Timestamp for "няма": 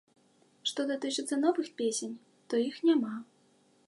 2.91-3.13